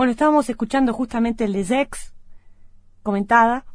[0.00, 2.14] Bueno, estábamos escuchando justamente el Les Ex,
[3.02, 3.66] comentada,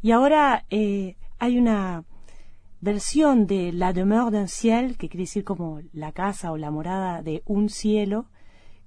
[0.00, 2.04] y ahora eh, hay una
[2.80, 7.20] versión de La demeure d'un ciel, que quiere decir como la casa o la morada
[7.20, 8.24] de un cielo,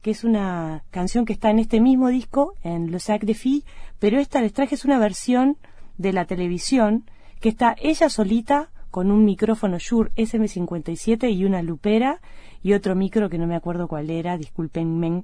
[0.02, 3.66] que es una canción que está en este mismo disco, en Le Sac de Filles,
[4.00, 5.58] pero esta les traje es una versión
[6.00, 7.06] de la televisión,
[7.40, 12.20] que está ella solita con un micrófono Shure SM57 y una lupera
[12.64, 15.24] y otro micro que no me acuerdo cuál era, disculpenme.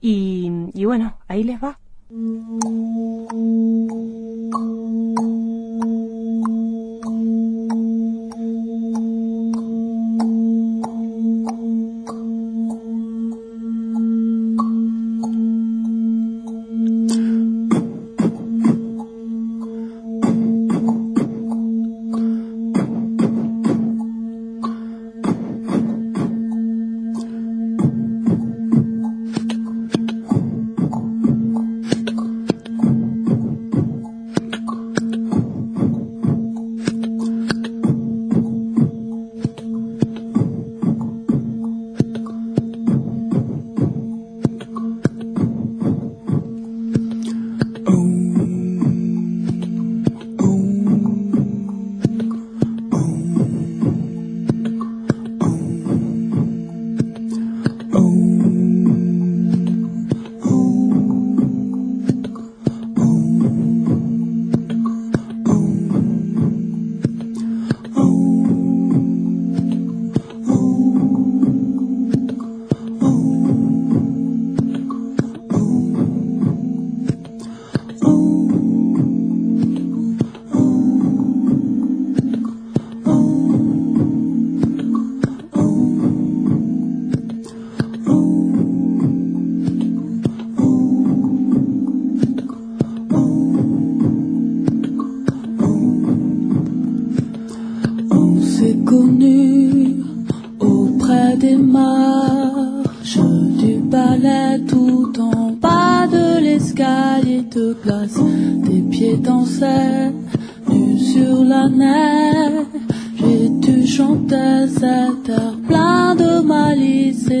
[0.00, 1.78] Y, y bueno, ahí les va.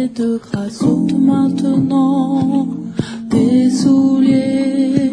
[0.08, 2.66] de grâce ôte maintenant
[3.28, 5.10] tes souliers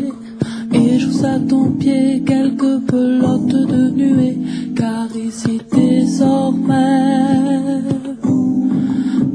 [0.71, 4.37] et joue à ton pied quelques pelotes de nuée,
[4.75, 6.75] car ici désormais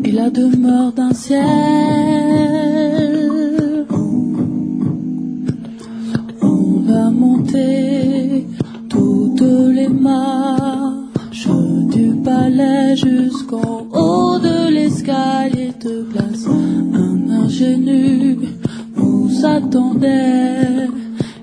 [0.05, 2.62] est la demeure d'un ciel.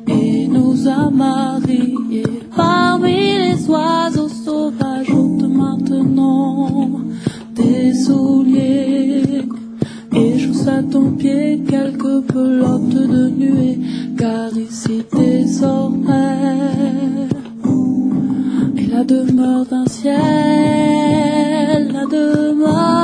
[0.07, 2.23] et nous a mariés
[2.55, 5.09] parmi les oiseaux sauvages.
[5.09, 6.91] Ôte maintenant
[7.55, 9.47] des souliers
[10.13, 13.79] et jouisse à ton pied quelques pelotes de nuée,
[14.17, 16.37] car ici désormais
[18.77, 20.17] est la demeure d'un ciel,
[21.91, 22.98] la demeure.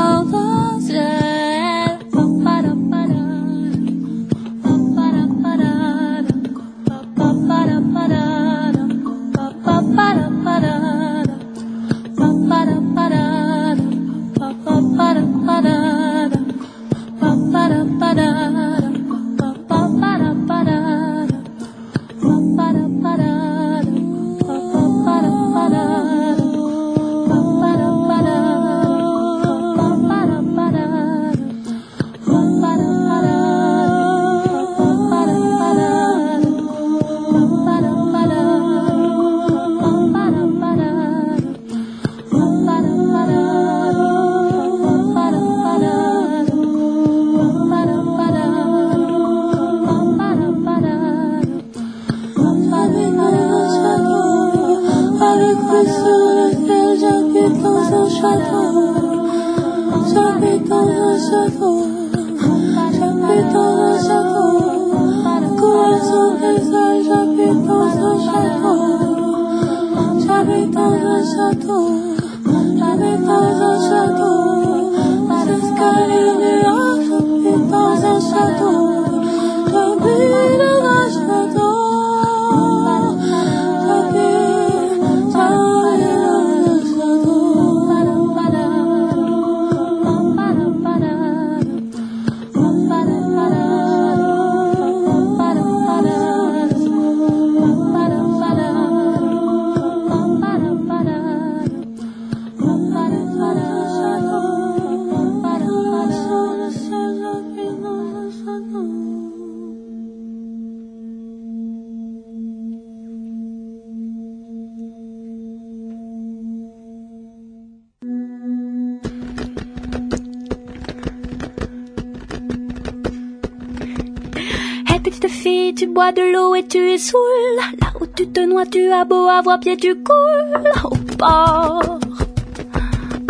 [125.96, 127.56] Bois de l'eau et tu es saoul.
[127.82, 130.70] Là où tu te noies, tu as beau avoir pied, tu coules.
[130.84, 132.00] Au port,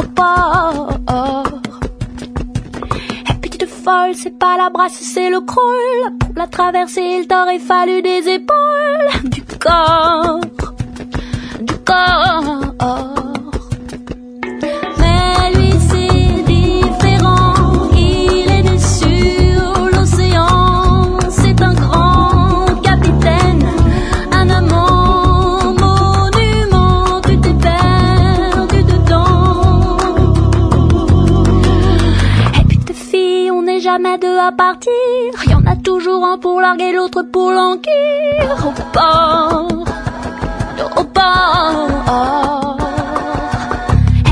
[0.02, 0.90] au port.
[3.30, 6.18] Et petite folle, c'est pas la brasse, c'est le crawl.
[6.20, 10.40] Pour la traverser, il t'aurait fallu des épaules, du corps,
[11.62, 13.15] du corps.
[34.46, 34.92] À partir.
[35.48, 38.56] Y en a toujours un pour larguer, l'autre pour l'enquire.
[38.64, 39.86] Au port,
[40.98, 42.78] au port.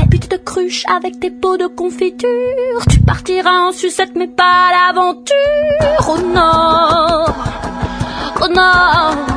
[0.00, 2.78] Et puis tu te cruches avec tes pots de confiture.
[2.88, 6.08] Tu partiras en sucette, mais pas à l'aventure.
[6.08, 7.34] Au nord,
[8.40, 9.33] au nord.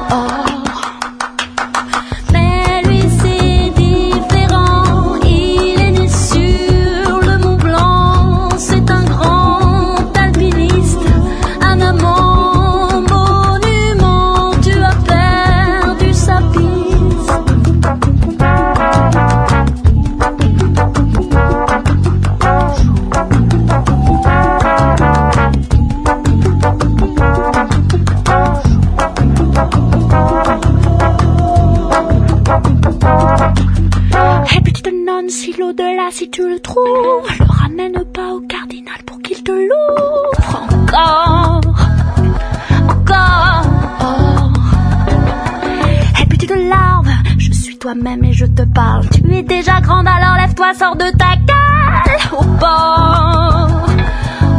[49.12, 52.18] Tu es déjà grande, alors lève-toi, sors de ta cale.
[52.32, 53.70] Au bord,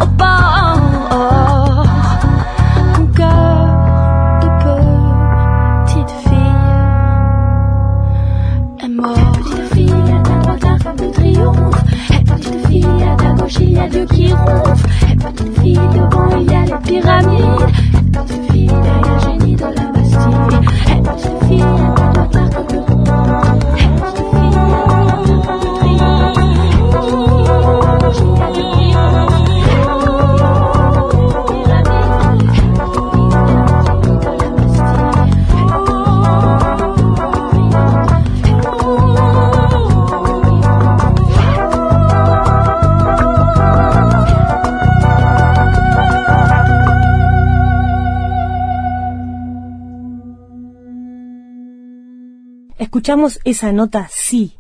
[0.03, 1.87] au bord.
[2.99, 3.69] Mon cœur
[4.43, 4.49] de
[5.85, 6.63] petite fille
[8.85, 9.17] est mort.
[9.19, 9.65] Et petite
[12.67, 14.89] fille, à ta gauche, il y a deux qui ronflent.
[15.11, 17.67] Et petite fille, devant, il y a les pyramides.
[52.88, 54.55] Escuchamos esa nota sí,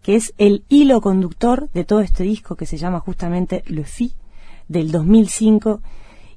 [0.00, 4.14] que es el hilo conductor de todo este disco que se llama justamente Le Fi
[4.68, 5.82] del 2005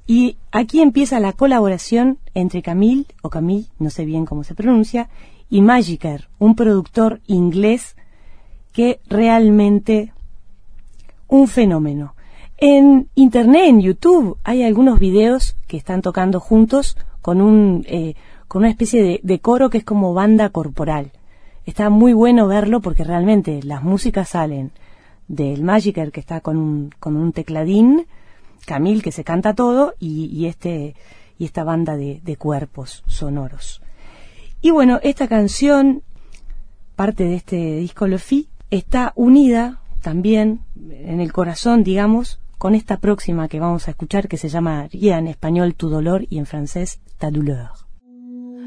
[0.06, 5.08] y aquí empieza la colaboración entre Camille o Camille, no sé bien cómo se pronuncia,
[5.48, 7.96] y Magiker, un productor inglés
[8.74, 10.12] que realmente
[11.28, 12.14] un fenómeno.
[12.58, 18.16] En internet, en YouTube, hay algunos videos que están tocando juntos con un eh,
[18.48, 21.12] con una especie de, coro que es como banda corporal
[21.64, 24.70] está muy bueno verlo porque realmente las músicas salen
[25.28, 28.06] del Magiker que está con un, con un tecladín,
[28.64, 30.94] Camille que se canta todo y, este
[31.38, 33.82] y esta banda de, de, cuerpos sonoros.
[34.60, 36.02] Y bueno, esta canción,
[36.94, 40.60] parte de este disco Lofi, está unida también
[40.90, 45.28] en el corazón, digamos, con esta próxima que vamos a escuchar que se llama en
[45.28, 47.85] español Tu dolor y en francés Ta douleur.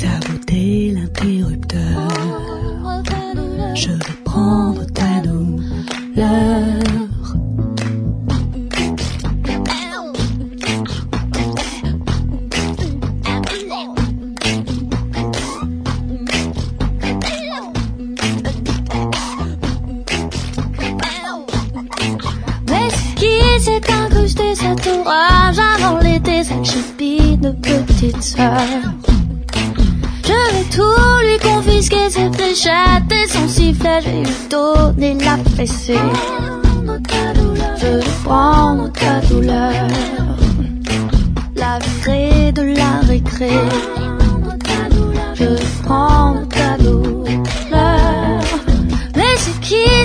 [0.00, 0.95] sabotei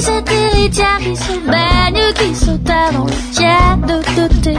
[0.01, 4.58] qui cet héritière qui se baigne, qui se dans le tiède de tes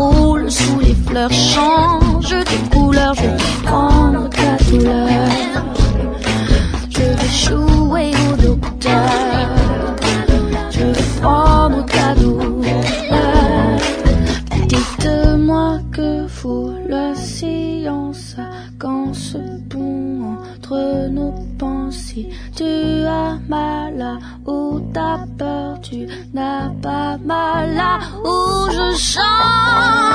[0.00, 5.08] ou croules sous les fleurs, change de couleur, je vais prendre ta douleur.
[6.88, 9.10] Je vais jouer au docteur.
[10.70, 12.84] Je vais prendre ta douleur.
[14.68, 18.36] Dites-moi que fout la science
[18.78, 19.38] quand ce
[19.68, 22.28] pont entre nos pensées.
[22.56, 25.69] Tu as mal là où t'as peur,
[26.32, 30.09] n'as pas mal là où je chante.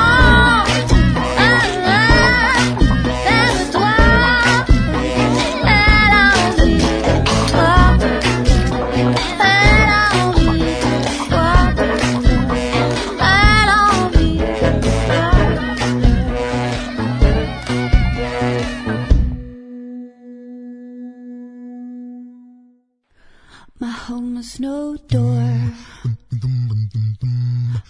[23.78, 25.44] My home has no door.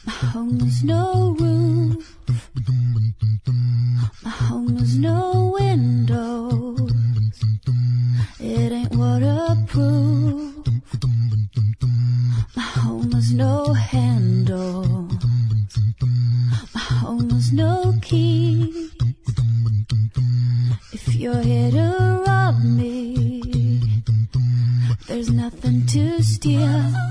[0.04, 2.18] My home has no roof.
[4.24, 6.75] My home has no window.
[8.39, 10.65] It ain't waterproof.
[12.56, 15.08] My home has no handle.
[16.74, 18.89] My home has no key.
[20.94, 23.42] If you're here to rob me,
[25.08, 27.05] there's nothing to steal.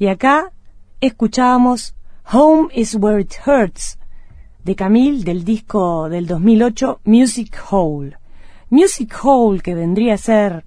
[0.00, 0.50] Y acá
[1.02, 1.94] escuchábamos
[2.32, 3.98] Home is Where It Hurts
[4.64, 8.16] de Camille del disco del 2008 Music Hole.
[8.70, 10.64] Music Hole, que vendría a ser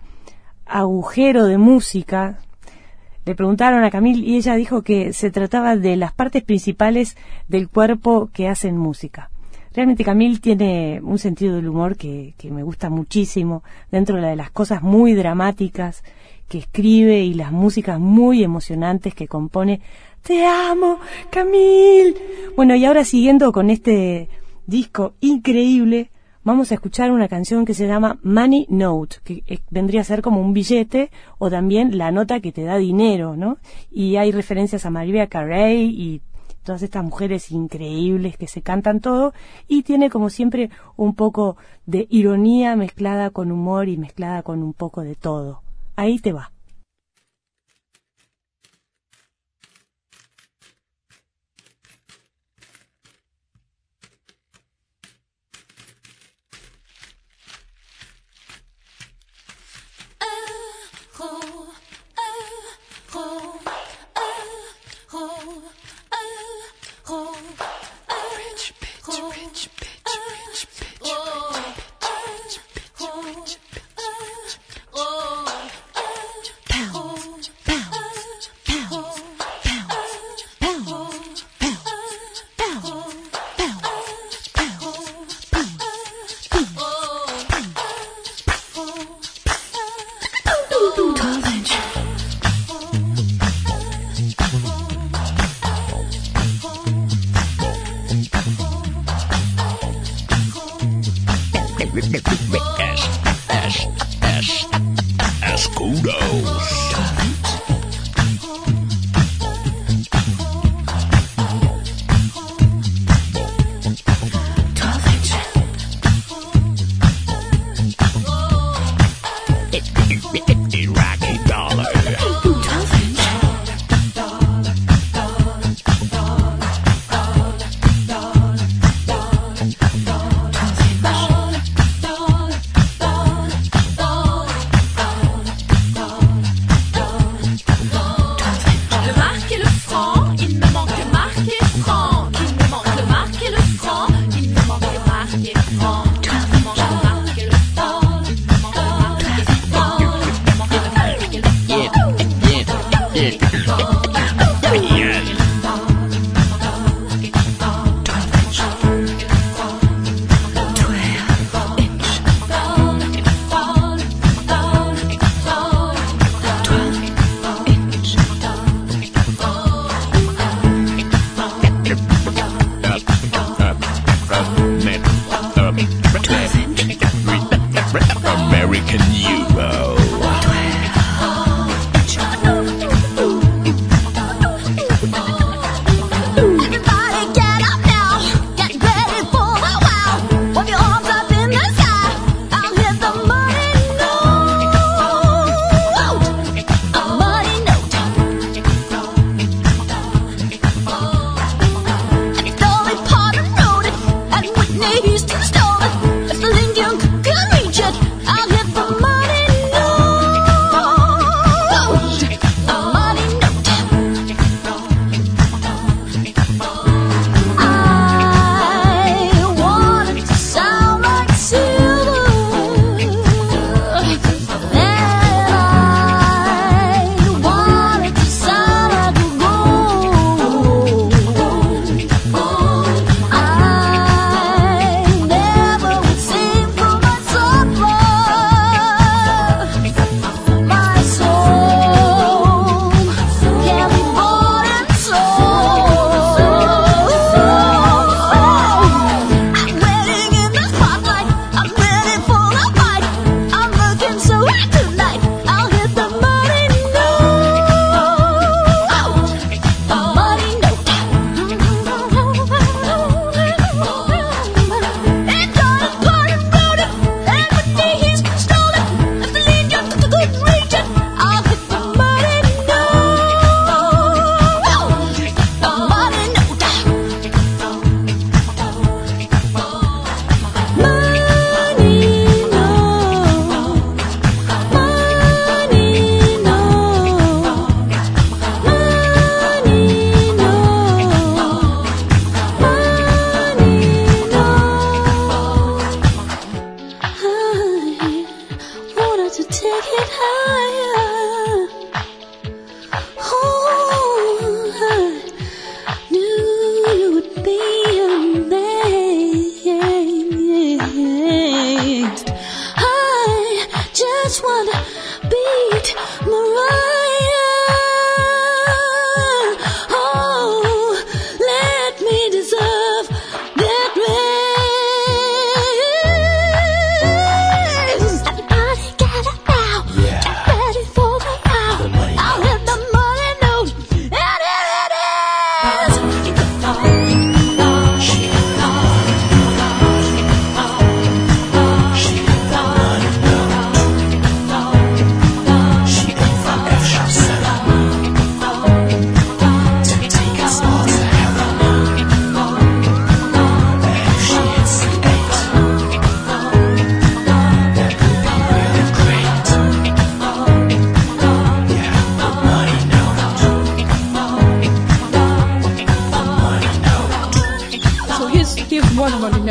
[0.67, 2.41] agujero de música,
[3.25, 7.17] le preguntaron a Camille y ella dijo que se trataba de las partes principales
[7.47, 9.31] del cuerpo que hacen música.
[9.73, 14.51] Realmente Camille tiene un sentido del humor que, que me gusta muchísimo, dentro de las
[14.51, 16.03] cosas muy dramáticas
[16.53, 19.81] que escribe y las músicas muy emocionantes que compone.
[20.21, 20.99] Te amo,
[21.31, 22.13] Camille.
[22.55, 24.29] Bueno, y ahora siguiendo con este
[24.67, 26.11] disco increíble,
[26.43, 30.21] vamos a escuchar una canción que se llama Money Note, que eh, vendría a ser
[30.21, 33.57] como un billete o también la nota que te da dinero, ¿no?
[33.91, 36.21] Y hay referencias a Maria Carey y
[36.61, 39.33] todas estas mujeres increíbles que se cantan todo
[39.67, 44.73] y tiene como siempre un poco de ironía mezclada con humor y mezclada con un
[44.73, 45.62] poco de todo.
[45.95, 46.51] 相手は。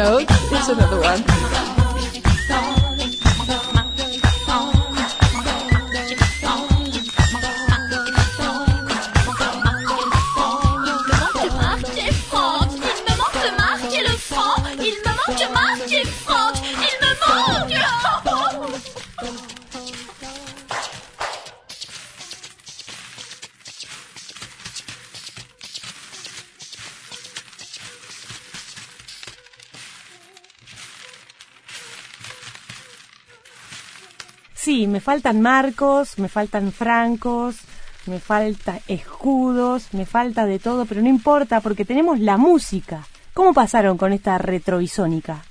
[0.02, 0.34] Notes.
[0.50, 1.81] It's another one.
[35.02, 37.58] Faltan marcos, me faltan francos,
[38.06, 43.06] me falta escudos, me falta de todo, pero no importa porque tenemos la música.
[43.34, 45.44] ¿Cómo pasaron con esta retrovisónica?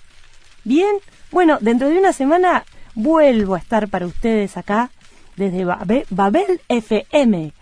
[0.64, 0.96] ¿Bien?
[1.32, 4.90] Bueno, dentro de una semana vuelvo a estar para ustedes acá
[5.36, 5.66] desde
[6.10, 7.54] Babel FM.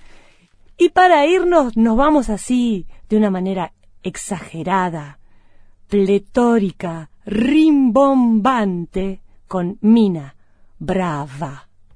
[0.78, 5.19] Y para irnos nos vamos así, de una manera exagerada,
[5.89, 10.36] pletórica, rimbombante, con Mina
[10.80, 11.68] brava.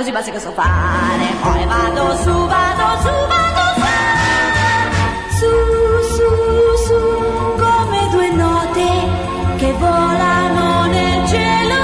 [0.00, 1.26] così basse che so fare.
[1.42, 3.88] Poi vado su, vado su, vado su.
[5.38, 5.52] Su,
[6.16, 6.28] su,
[6.86, 7.00] su,
[7.58, 8.88] come due note
[9.56, 11.78] che volano nel cielo.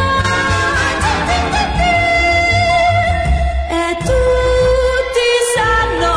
[3.69, 6.15] E tutti sanno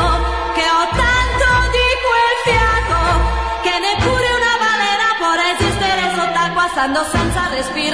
[0.55, 2.99] che ho tanto di quel fiato
[3.61, 7.88] che neppure una balena può resistere sott'acqua stando senza respirare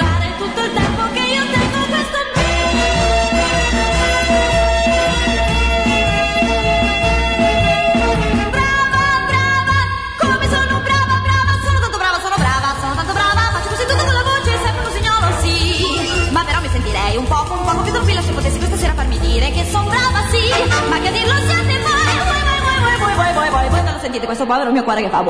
[24.46, 25.24] padre meu quadra que fa.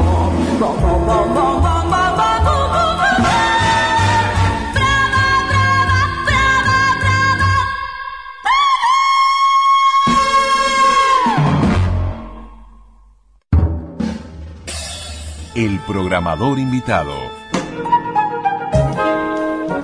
[15.54, 17.14] El programador invitado.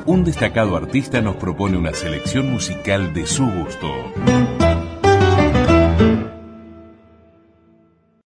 [0.04, 3.88] Un destacado artista nos propone una selección musical de su gusto.